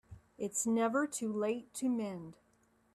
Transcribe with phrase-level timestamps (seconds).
[0.35, 2.37] It's never too late to mend